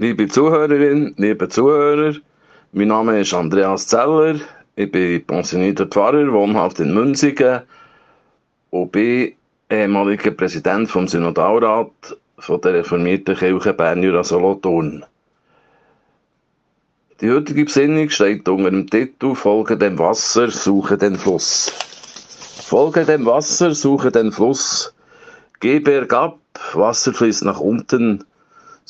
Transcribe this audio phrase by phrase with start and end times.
[0.00, 2.14] Liebe Zuhörerinnen, liebe Zuhörer,
[2.72, 4.36] mein Name ist Andreas Zeller,
[4.74, 7.60] ich bin pensionierter Pfarrer, wohnhaft in Münzigen
[8.70, 9.34] und bin
[9.68, 15.04] ehemaliger Präsident vom Synodalrat von der reformierten Kirche Bern Solothurn.
[17.20, 21.70] Die heutige Besinnung steht unter dem Titel Folge dem Wasser, suche den Fluss.
[22.64, 24.94] Folge dem Wasser, suche den Fluss.
[25.60, 26.38] Geh bergab,
[26.72, 28.24] Wasser fließt nach unten.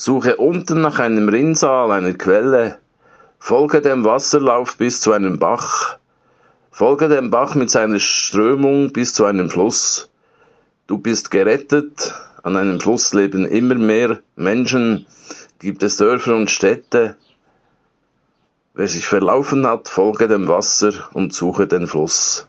[0.03, 2.79] Suche unten nach einem Rinnsal, einer Quelle.
[3.39, 5.99] Folge dem Wasserlauf bis zu einem Bach.
[6.71, 10.09] Folge dem Bach mit seiner Strömung bis zu einem Fluss.
[10.87, 15.05] Du bist gerettet, an einem Fluss leben immer mehr Menschen,
[15.59, 17.17] gibt es Dörfer und Städte.
[18.73, 22.49] Wer sich verlaufen hat, folge dem Wasser und suche den Fluss.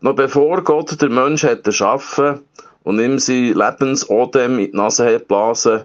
[0.00, 2.40] Noch bevor Gott der Mensch hätte schaffen
[2.82, 5.84] und ihm sein Lebensodem in die Nase hat blasen,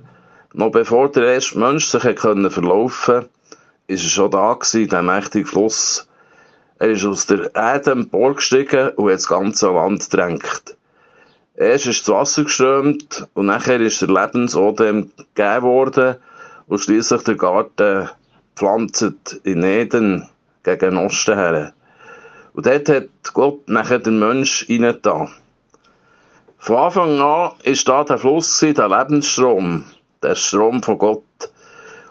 [0.56, 3.26] noch bevor der erste Mensch sich können verlaufen,
[3.88, 6.08] ist er schon da gewesen, der mächtige Fluss.
[6.80, 10.78] Er ist aus der Erde emporgestiegen und hat das ganze Land drängt.
[11.56, 16.16] Erst ist das Wasser geströmt und nachher ist der Lebensodem gegeben worden
[16.68, 18.10] und schließlich der Garten
[18.56, 20.28] gepflanzt in Eden
[20.64, 21.74] gegen Osten her.
[22.54, 25.30] Und dort hat Gott nachher den Mensch reingetan.
[26.58, 29.84] Von Anfang an war da der Fluss, der Lebensstrom,
[30.24, 31.24] der Strom von Gott.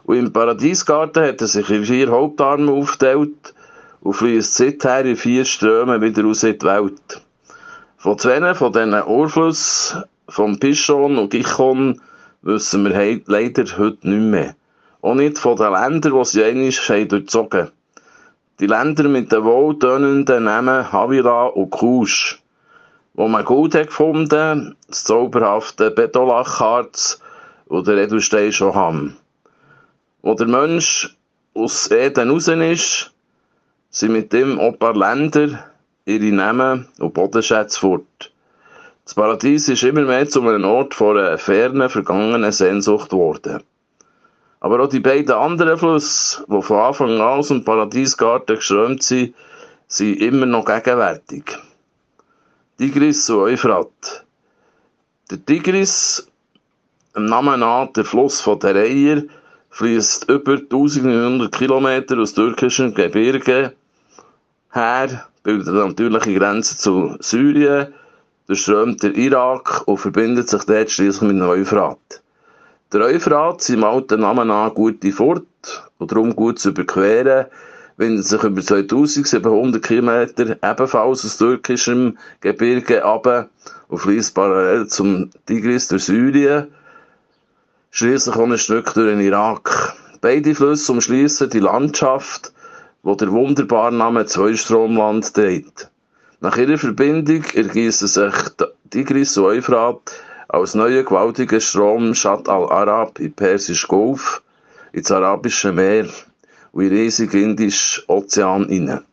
[0.05, 3.55] Und im Paradiesgarten hat er sich in vier Hauptarme aufgeteilt
[4.01, 7.23] und fließt seither in vier Ströme wieder raus in die Welt.
[7.97, 12.01] Von zwei von diesen Urflüssen, vom Pischon und Gichon,
[12.43, 14.55] wissen wir leider heute nicht mehr.
[15.01, 17.73] Auch nicht von den Ländern, die sie einmal durchzogen haben.
[18.61, 22.43] Die Länder mit den wohltönenden Namen Havila und Kusch,
[23.15, 25.91] wo man gut hat gefunden, das zauberhafte
[27.65, 29.17] Betolachharz oder Edelstein schon haben.
[30.23, 31.17] Wo der Mensch
[31.55, 33.13] aus Eden raus ist,
[33.91, 35.65] sind mit dem ein paar Länder
[36.05, 38.33] ihre Namen und Bodenschätze fort.
[39.05, 43.63] Das Paradies ist immer mehr zu einem Ort von einer fernen, vergangenen Sehnsucht geworden.
[44.61, 49.35] Aber auch die beiden anderen Flüsse, die von Anfang an aus dem Paradiesgarten geströmt sind,
[49.89, 51.45] sind immer noch gegenwärtig.
[52.79, 54.25] Tigris und Euphrat.
[55.31, 56.27] Der Tigris,
[57.15, 59.23] im Namen nach der Fluss von der Reiher,
[59.71, 63.71] fließt über 1900 Kilometer aus türkischen Gebirgen
[64.73, 67.95] her, bildet eine natürliche Grenze zu Syrien,
[68.47, 72.23] durchströmt der Irak und verbindet sich dort schließlich mit dem Euphrat.
[72.93, 75.47] Der Euphrat, seinem alten Namen nach gute Furt
[75.99, 77.47] und darum gut zu überqueren,
[77.97, 83.49] windet sich über 2700 Kilometer ebenfalls aus türkischem Gebirge ab
[83.89, 86.69] und fließt parallel zum Tigris durch Syrien,
[87.95, 89.95] schließlich auch ein Stück durch den Irak.
[90.21, 92.53] Beide Flüsse umschließen die Landschaft,
[93.05, 95.91] wo der wunderbare Name Zweistromland trägt.
[96.41, 98.35] Nach ihrer Verbindung ergießen sich
[98.91, 100.13] Tigris und Euphrat
[100.49, 104.43] als neuer gewaltiger Strom Shat al-Arab im Persischen Golf,
[104.91, 106.09] ins Arabische Meer
[106.73, 109.05] und in den riesigen Indischen Ozean hinein.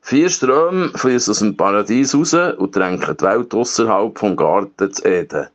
[0.00, 5.04] Vier Ströme fließen aus dem Paradies raus und drängen die Welt außerhalb vom Garten zu
[5.04, 5.48] Eden.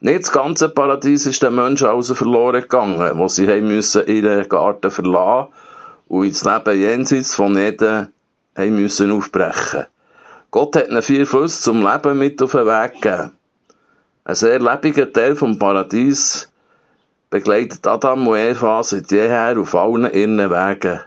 [0.00, 4.46] Nicht das ganze Paradies ist den Menschen also verloren gegangen, wo sie haben müssen ihren
[4.46, 5.48] Garten verlassen
[6.08, 8.12] und ins Leben jenseits von Eden
[8.56, 9.86] haben müssen aufbrechen.
[10.50, 13.32] Gott hat ihnen vier Flüsse zum Leben mit auf den Weg gegeben.
[14.24, 16.50] Ein sehr lebendiger Teil vom Paradies
[17.30, 21.00] begleitet Adam und Eva seit jeher auf allen ihren Wegen.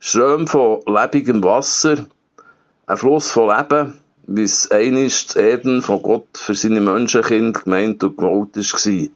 [0.00, 2.06] Ströme von lebendigem Wasser,
[2.86, 8.16] ein Fluss von Leben, wie es das Eden von Gott für seine Menschenkind gemeint und
[8.16, 9.08] gewollt war.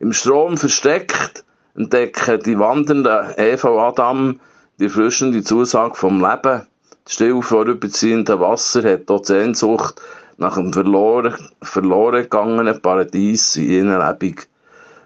[0.00, 4.40] Im Strom versteckt entdecken die wandernden Eva und Adam
[4.78, 6.66] die frischende Zusage vom Leben.
[7.04, 10.00] Das still vorüberziehende Wasser hat dort Sehnsucht
[10.36, 14.40] nach dem verloren, verloren gegangenen Paradies in ihrer Lebung.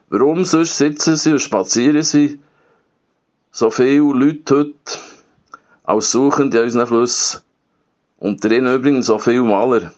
[0.08, 2.38] Warum sonst sitzen sie und spazieren sie
[3.50, 4.74] so viele Leute heute
[5.84, 7.40] als Suchende in unseren Flüssen?
[8.22, 9.92] Und ihnen übrigens so viele Maler.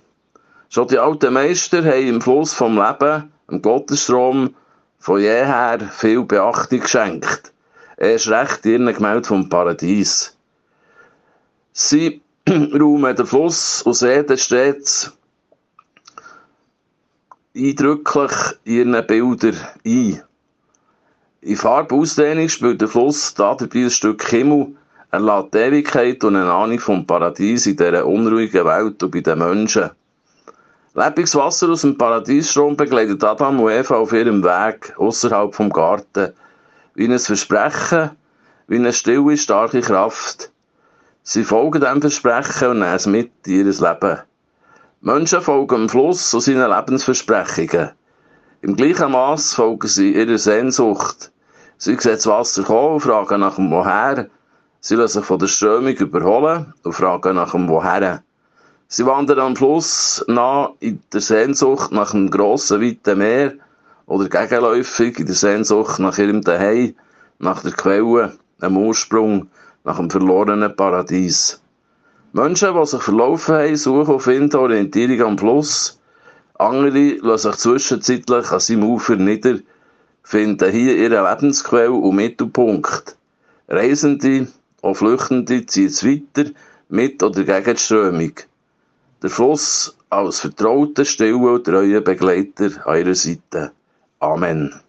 [0.70, 4.54] Schon die alten Meister haben im Fluss vom Leben, im Gottesstrom,
[4.98, 7.52] von jeher viel Beachtung geschenkt.
[7.98, 10.34] Erst recht ihren Gemälde vom Paradies.
[11.74, 15.12] Sie räumen den Fluss und sehen stets
[17.54, 18.32] eindrücklich
[18.64, 20.22] in ihren Bildern ein.
[21.42, 24.76] In Farbausdehnung spielt der Fluss da dabei ein Stück Himmel,
[25.14, 29.20] er lässt die Ewigkeit und eine Ahnung vom Paradies in dieser unruhigen Welt und bei
[29.20, 29.90] den Menschen.
[30.94, 36.32] Lebendiges Wasser aus dem Paradiesstrom begleitet Adam und Eva auf ihrem Weg außerhalb vom Garten.
[36.94, 38.10] wie ein Versprechen,
[38.66, 40.50] wie eine stille, starke Kraft.
[41.22, 44.18] Sie folgen dem Versprechen und nehmen es mit in ihr Leben.
[45.00, 47.90] Menschen folgen dem Fluss und seinen Lebensversprechungen.
[48.62, 51.30] Im gleichen Maß folgen sie ihrer Sehnsucht.
[51.78, 54.28] Sie sehen das Wasser kommen und fragen nach dem Woher.
[54.86, 58.22] Sie lassen sich von der Strömung überholen und fragen nach dem Woher.
[58.86, 63.54] Sie wandern am Fluss nach in der Sehnsucht nach einem grossen, weiten Meer
[64.04, 66.94] oder gegenläufig in der Sehnsucht nach ihrem Daheim,
[67.38, 69.48] nach der Quelle, einem Ursprung,
[69.84, 71.62] nach dem verlorenen Paradies.
[72.34, 75.98] Menschen, die sich verlaufen haben, suchen und finden Orientierung am Fluss.
[76.58, 79.60] Andere lassen sich zwischenzeitlich an seinem Ufer nieder,
[80.24, 83.16] finden hier ihre Lebensquelle und Mittelpunkt.
[83.66, 84.48] Reisende,
[84.84, 86.50] auch Flüchtende ziehen es weiter,
[86.90, 88.34] mit oder gegen die Strömung.
[89.22, 93.72] Der Fluss als vertrauter, stiller und treuer Begleiter an ihrer Seite.
[94.20, 94.83] Amen.